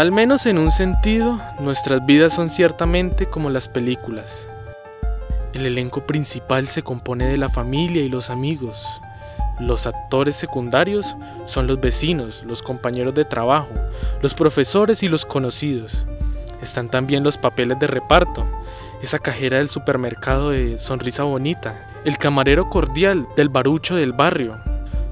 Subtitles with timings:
[0.00, 4.48] Al menos en un sentido, nuestras vidas son ciertamente como las películas.
[5.52, 8.82] El elenco principal se compone de la familia y los amigos.
[9.58, 13.74] Los actores secundarios son los vecinos, los compañeros de trabajo,
[14.22, 16.06] los profesores y los conocidos.
[16.62, 18.46] Están también los papeles de reparto,
[19.02, 24.62] esa cajera del supermercado de sonrisa bonita, el camarero cordial del barucho del barrio,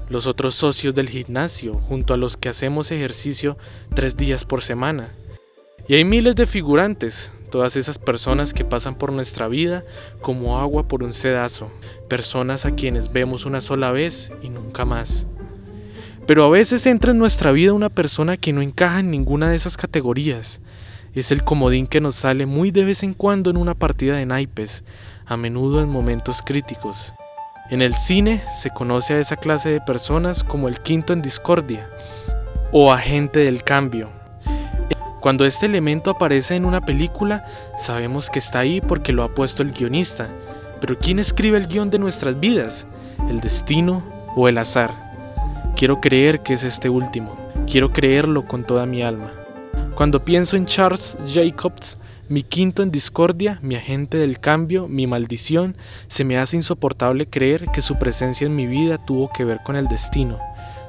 [0.09, 3.57] los otros socios del gimnasio, junto a los que hacemos ejercicio
[3.93, 5.13] tres días por semana.
[5.87, 9.83] Y hay miles de figurantes, todas esas personas que pasan por nuestra vida
[10.21, 11.71] como agua por un sedazo,
[12.07, 15.25] personas a quienes vemos una sola vez y nunca más.
[16.25, 19.55] Pero a veces entra en nuestra vida una persona que no encaja en ninguna de
[19.55, 20.61] esas categorías.
[21.15, 24.27] Es el comodín que nos sale muy de vez en cuando en una partida de
[24.27, 24.83] naipes,
[25.25, 27.13] a menudo en momentos críticos.
[27.69, 31.87] En el cine se conoce a esa clase de personas como el quinto en discordia
[32.71, 34.09] o agente del cambio.
[35.19, 37.45] Cuando este elemento aparece en una película,
[37.77, 40.29] sabemos que está ahí porque lo ha puesto el guionista.
[40.81, 42.87] Pero ¿quién escribe el guion de nuestras vidas?
[43.29, 44.03] ¿El destino
[44.35, 44.95] o el azar?
[45.75, 47.37] Quiero creer que es este último.
[47.67, 49.31] Quiero creerlo con toda mi alma.
[49.99, 51.97] Cuando pienso en Charles Jacobs,
[52.29, 55.75] mi quinto en discordia, mi agente del cambio, mi maldición,
[56.07, 59.75] se me hace insoportable creer que su presencia en mi vida tuvo que ver con
[59.75, 60.39] el destino.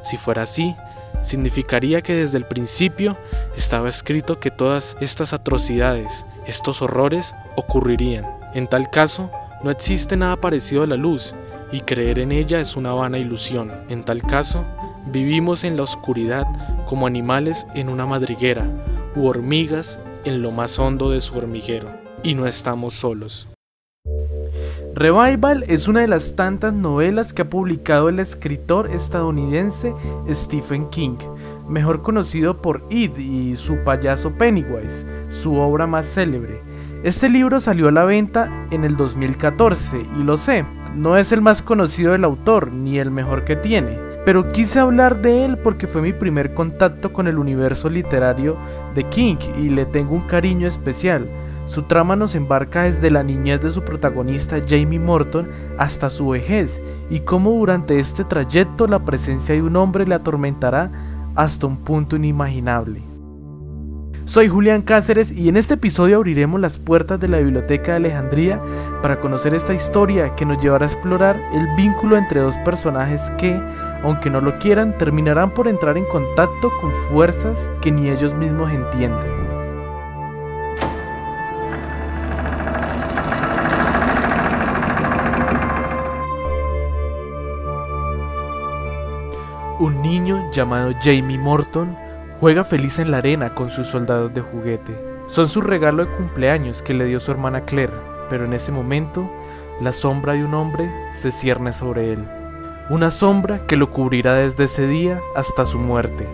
[0.05, 0.77] Si fuera así,
[1.23, 3.19] significaría que desde el principio
[3.57, 8.25] estaba escrito que todas estas atrocidades, estos horrores, ocurrirían.
[8.55, 9.29] En tal caso,
[9.65, 11.35] no existe nada parecido a la luz,
[11.73, 13.73] y creer en ella es una vana ilusión.
[13.89, 14.65] En tal caso,
[15.07, 16.47] vivimos en la oscuridad
[16.87, 18.71] como animales en una madriguera,
[19.15, 21.91] u hormigas en lo más hondo de su hormiguero,
[22.23, 23.49] y no estamos solos.
[24.95, 29.95] Revival es una de las tantas novelas que ha publicado el escritor estadounidense
[30.29, 31.17] Stephen King,
[31.69, 36.61] mejor conocido por It y su payaso Pennywise, su obra más célebre.
[37.05, 41.41] Este libro salió a la venta en el 2014 y lo sé, no es el
[41.41, 45.87] más conocido del autor ni el mejor que tiene, pero quise hablar de él porque
[45.87, 48.57] fue mi primer contacto con el universo literario
[48.95, 51.29] de King y le tengo un cariño especial.
[51.67, 55.49] Su trama nos embarca desde la niñez de su protagonista Jamie Morton
[55.79, 60.91] hasta su vejez y cómo durante este trayecto la presencia de un hombre le atormentará
[61.37, 63.10] hasta un punto inimaginable.
[64.31, 68.63] Soy Julián Cáceres y en este episodio abriremos las puertas de la Biblioteca de Alejandría
[69.03, 73.61] para conocer esta historia que nos llevará a explorar el vínculo entre dos personajes que,
[74.05, 78.73] aunque no lo quieran, terminarán por entrar en contacto con fuerzas que ni ellos mismos
[78.73, 79.33] entienden.
[89.81, 91.97] Un niño llamado Jamie Morton
[92.41, 94.99] juega feliz en la arena con sus soldados de juguete.
[95.27, 97.93] Son su regalo de cumpleaños que le dio su hermana Claire,
[98.29, 99.31] pero en ese momento
[99.81, 102.27] la sombra de un hombre se cierne sobre él
[102.91, 106.27] una sombra que lo cubrirá desde ese día hasta su muerte.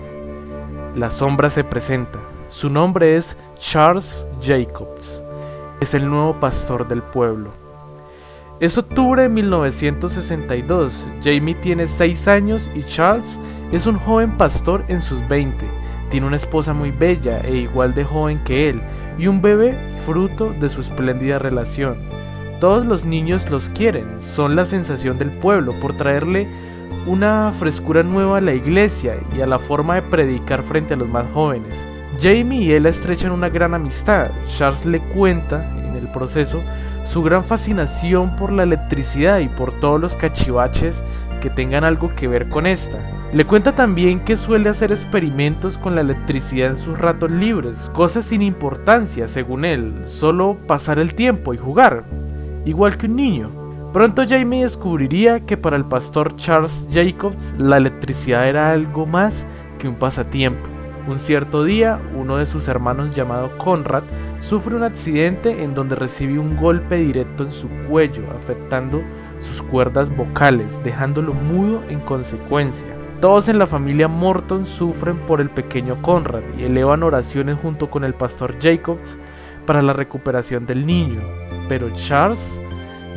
[0.95, 2.19] La sombra se presenta.
[2.49, 5.23] Su nombre es Charles Jacobs.
[5.81, 7.51] Es el nuevo pastor del pueblo.
[8.59, 11.07] Es octubre de 1962.
[11.23, 13.39] Jamie tiene 6 años y Charles
[13.71, 15.67] es un joven pastor en sus 20.
[16.11, 18.81] Tiene una esposa muy bella e igual de joven que él
[19.19, 21.99] y un bebé fruto de su espléndida relación.
[22.61, 26.49] Todos los niños los quieren, son la sensación del pueblo por traerle
[27.07, 31.09] una frescura nueva a la iglesia y a la forma de predicar frente a los
[31.09, 31.87] más jóvenes.
[32.21, 34.31] Jamie y él estrechan una gran amistad.
[34.57, 36.63] Charles le cuenta, en el proceso,
[37.05, 41.03] su gran fascinación por la electricidad y por todos los cachivaches
[41.41, 42.99] que tengan algo que ver con esta.
[43.33, 48.27] Le cuenta también que suele hacer experimentos con la electricidad en sus ratos libres, cosas
[48.27, 52.05] sin importancia según él, solo pasar el tiempo y jugar
[52.67, 53.51] igual que un niño.
[53.93, 59.47] Pronto Jamie descubriría que para el pastor Charles Jacobs la electricidad era algo más
[59.79, 60.69] que un pasatiempo.
[61.09, 64.03] Un cierto día, uno de sus hermanos llamado Conrad
[64.41, 69.03] sufre un accidente en donde recibe un golpe directo en su cuello, afectando
[69.41, 72.89] sus cuerdas vocales, dejándolo mudo en consecuencia.
[73.21, 78.05] Todos en la familia Morton sufren por el pequeño Conrad y elevan oraciones junto con
[78.05, 79.17] el pastor Jacobs
[79.65, 81.23] para la recuperación del niño.
[81.69, 82.61] Pero Charles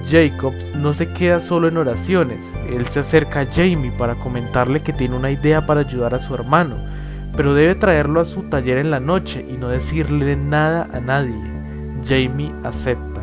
[0.06, 4.94] Jacobs no se queda solo en oraciones, él se acerca a Jamie para comentarle que
[4.94, 6.77] tiene una idea para ayudar a su hermano,
[7.36, 11.36] pero debe traerlo a su taller en la noche y no decirle nada a nadie.
[12.04, 13.22] Jamie acepta.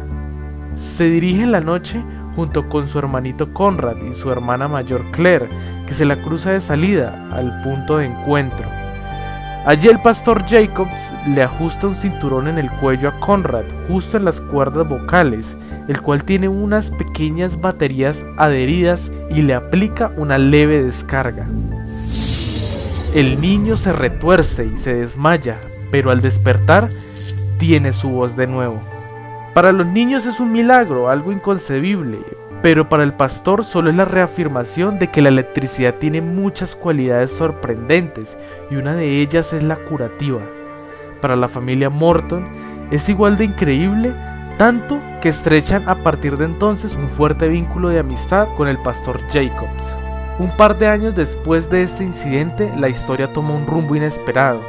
[0.77, 2.03] Se dirige en la noche
[2.37, 5.49] junto con su hermanito Conrad y su hermana mayor Claire,
[5.89, 8.69] que se la cruza de salida al punto de encuentro.
[9.65, 14.25] Allí el pastor Jacobs le ajusta un cinturón en el cuello a Conrad, justo en
[14.25, 15.57] las cuerdas vocales,
[15.89, 21.49] el cual tiene unas pequeñas baterías adheridas y le aplica una leve descarga.
[23.15, 25.57] El niño se retuerce y se desmaya,
[25.91, 26.87] pero al despertar
[27.59, 28.81] tiene su voz de nuevo.
[29.57, 32.19] Para los niños es un milagro, algo inconcebible,
[32.61, 37.31] pero para el pastor solo es la reafirmación de que la electricidad tiene muchas cualidades
[37.31, 38.37] sorprendentes
[38.71, 40.43] y una de ellas es la curativa.
[41.23, 42.47] Para la familia Morton
[42.91, 44.15] es igual de increíble,
[44.59, 49.23] tanto que estrechan a partir de entonces un fuerte vínculo de amistad con el pastor
[49.31, 49.97] Jacobs.
[50.39, 54.61] Un par de años después de este incidente, la historia toma un rumbo inesperado.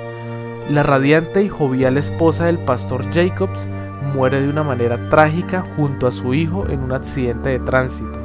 [0.69, 3.67] La radiante y jovial esposa del pastor Jacobs
[4.13, 8.19] muere de una manera trágica junto a su hijo en un accidente de tránsito.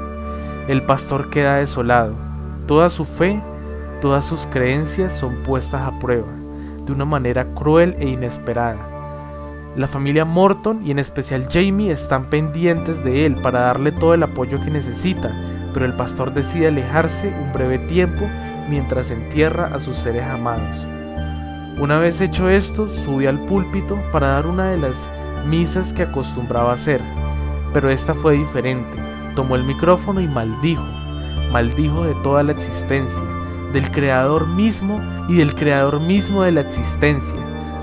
[0.69, 2.15] El pastor queda desolado.
[2.67, 3.41] Toda su fe,
[4.01, 6.29] todas sus creencias son puestas a prueba,
[6.87, 8.93] de una manera cruel e inesperada.
[9.75, 14.23] La familia Morton y en especial Jamie están pendientes de él para darle todo el
[14.23, 15.33] apoyo que necesita,
[15.73, 18.29] pero el pastor decide alejarse un breve tiempo
[18.69, 20.77] mientras entierra a sus seres amados.
[21.81, 25.11] Una vez hecho esto, sube al púlpito para dar una de las
[25.45, 27.01] misas que acostumbraba hacer,
[27.73, 28.99] pero esta fue diferente.
[29.35, 30.85] Tomó el micrófono y maldijo,
[31.51, 33.23] maldijo de toda la existencia,
[33.73, 37.39] del Creador mismo y del Creador mismo de la existencia.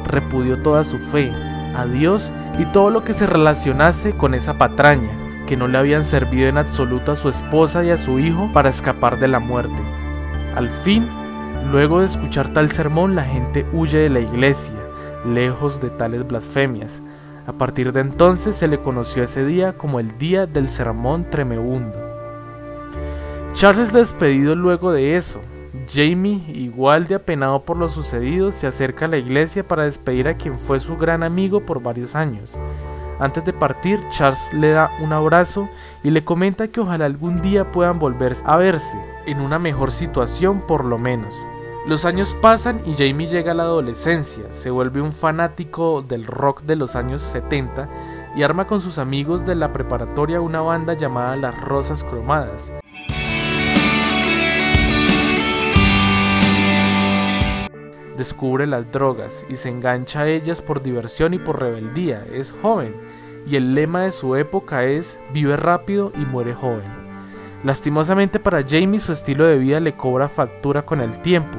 [0.05, 1.31] Repudió toda su fe,
[1.75, 6.05] a Dios y todo lo que se relacionase con esa patraña, que no le habían
[6.05, 9.81] servido en absoluto a su esposa y a su hijo para escapar de la muerte.
[10.55, 11.07] Al fin,
[11.71, 14.75] luego de escuchar tal sermón, la gente huye de la iglesia,
[15.25, 17.01] lejos de tales blasfemias,
[17.49, 21.97] a partir de entonces se le conoció ese día como el Día del Sermón Tremebundo.
[23.53, 25.41] Charles es despedido luego de eso.
[25.91, 30.35] Jamie, igual de apenado por lo sucedido, se acerca a la iglesia para despedir a
[30.35, 32.55] quien fue su gran amigo por varios años.
[33.17, 35.67] Antes de partir, Charles le da un abrazo
[36.03, 40.61] y le comenta que ojalá algún día puedan volver a verse, en una mejor situación
[40.67, 41.33] por lo menos.
[41.85, 46.63] Los años pasan y Jamie llega a la adolescencia, se vuelve un fanático del rock
[46.63, 47.89] de los años 70
[48.35, 52.73] y arma con sus amigos de la preparatoria una banda llamada Las Rosas Cromadas.
[58.17, 62.25] Descubre las drogas y se engancha a ellas por diversión y por rebeldía.
[62.33, 62.93] Es joven
[63.47, 66.98] y el lema de su época es vive rápido y muere joven.
[67.63, 71.57] Lastimosamente para Jamie su estilo de vida le cobra factura con el tiempo.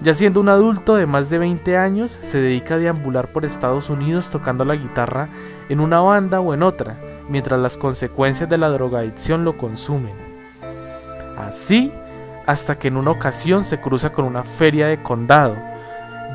[0.00, 3.90] Ya siendo un adulto de más de 20 años, se dedica a deambular por Estados
[3.90, 5.28] Unidos tocando la guitarra
[5.68, 6.96] en una banda o en otra,
[7.28, 10.14] mientras las consecuencias de la drogadicción lo consumen.
[11.36, 11.92] Así,
[12.46, 15.56] hasta que en una ocasión se cruza con una feria de condado,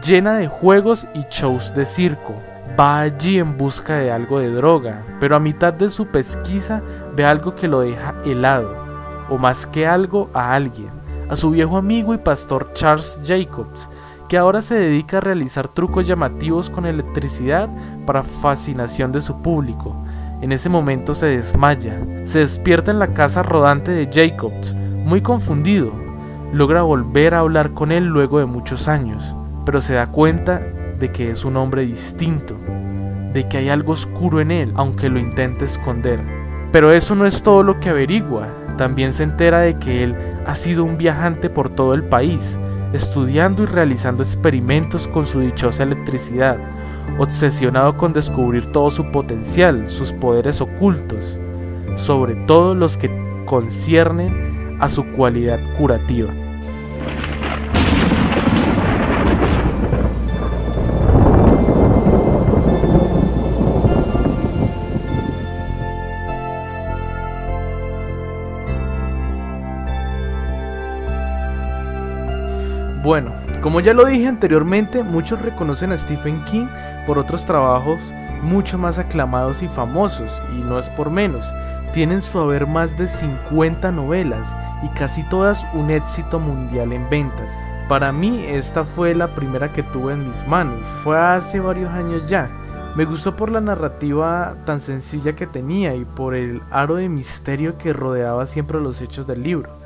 [0.05, 2.35] llena de juegos y shows de circo.
[2.79, 6.81] Va allí en busca de algo de droga, pero a mitad de su pesquisa
[7.15, 8.82] ve algo que lo deja helado
[9.29, 10.89] o más que algo a alguien,
[11.29, 13.89] a su viejo amigo y pastor Charles Jacobs,
[14.27, 17.69] que ahora se dedica a realizar trucos llamativos con electricidad
[18.05, 19.95] para fascinación de su público.
[20.41, 25.91] En ese momento se desmaya, se despierta en la casa rodante de Jacobs, muy confundido.
[26.51, 29.33] Logra volver a hablar con él luego de muchos años,
[29.65, 30.61] pero se da cuenta
[30.99, 32.55] de que es un hombre distinto,
[33.33, 36.21] de que hay algo oscuro en él, aunque lo intente esconder.
[36.71, 38.47] Pero eso no es todo lo que averigua.
[38.77, 40.15] También se entera de que él
[40.45, 42.57] ha sido un viajante por todo el país,
[42.93, 46.57] estudiando y realizando experimentos con su dichosa electricidad,
[47.17, 51.39] obsesionado con descubrir todo su potencial, sus poderes ocultos,
[51.95, 53.09] sobre todo los que
[53.45, 56.33] conciernen a su cualidad curativa.
[73.63, 76.67] Como ya lo dije anteriormente, muchos reconocen a Stephen King
[77.07, 78.01] por otros trabajos
[78.43, 81.51] mucho más aclamados y famosos, y no es por menos.
[81.93, 84.53] Tienen su haber más de 50 novelas
[84.83, 87.53] y casi todas un éxito mundial en ventas.
[87.87, 92.29] Para mí esta fue la primera que tuve en mis manos, fue hace varios años
[92.29, 92.49] ya.
[92.95, 97.77] Me gustó por la narrativa tan sencilla que tenía y por el aro de misterio
[97.77, 99.82] que rodeaba siempre los hechos del libro.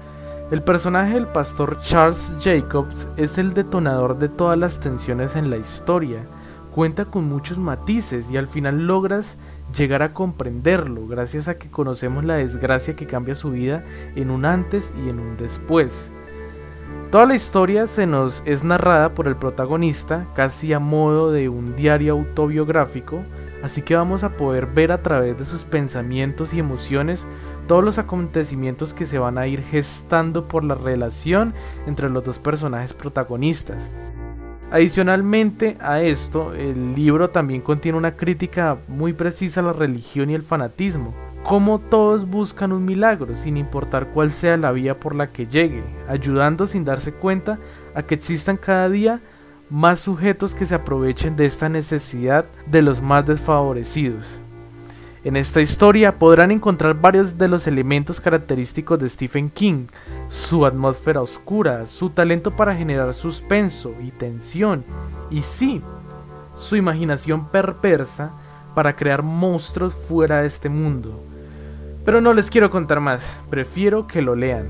[0.49, 5.57] El personaje del pastor Charles Jacobs es el detonador de todas las tensiones en la
[5.57, 6.25] historia.
[6.73, 9.37] Cuenta con muchos matices y al final logras
[9.75, 13.83] llegar a comprenderlo gracias a que conocemos la desgracia que cambia su vida
[14.15, 16.13] en un antes y en un después.
[17.11, 21.75] Toda la historia se nos es narrada por el protagonista, casi a modo de un
[21.75, 23.23] diario autobiográfico,
[23.63, 27.25] así que vamos a poder ver a través de sus pensamientos y emociones
[27.67, 31.53] todos los acontecimientos que se van a ir gestando por la relación
[31.85, 33.91] entre los dos personajes protagonistas.
[34.71, 40.33] Adicionalmente a esto, el libro también contiene una crítica muy precisa a la religión y
[40.33, 45.27] el fanatismo, cómo todos buscan un milagro sin importar cuál sea la vía por la
[45.27, 47.59] que llegue, ayudando sin darse cuenta
[47.95, 49.21] a que existan cada día
[49.69, 54.41] más sujetos que se aprovechen de esta necesidad de los más desfavorecidos.
[55.27, 59.87] En esta historia podrán encontrar varios de los elementos característicos de Stephen King,
[60.29, 64.85] su atmósfera oscura, su talento para generar suspenso y tensión,
[65.29, 65.81] y sí,
[66.55, 68.31] su imaginación perversa
[68.73, 71.21] para crear monstruos fuera de este mundo.
[72.05, 74.69] Pero no les quiero contar más, prefiero que lo lean.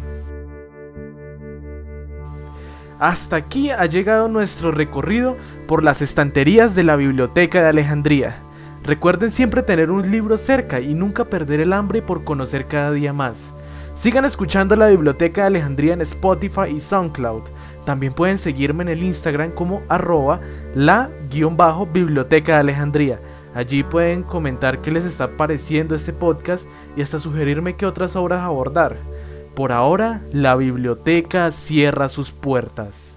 [2.97, 5.37] Hasta aquí ha llegado nuestro recorrido
[5.67, 8.46] por las estanterías de la Biblioteca de Alejandría.
[8.87, 13.11] Recuerden siempre tener un libro cerca y nunca perder el hambre por conocer cada día
[13.11, 13.53] más.
[13.95, 17.43] Sigan escuchando la Biblioteca de Alejandría en Spotify y SoundCloud.
[17.83, 20.39] También pueden seguirme en el Instagram como arroba
[20.73, 23.19] la-biblioteca de Alejandría.
[23.53, 26.65] Allí pueden comentar qué les está pareciendo este podcast
[26.95, 28.95] y hasta sugerirme qué otras obras abordar.
[29.53, 33.16] Por ahora, la biblioteca cierra sus puertas.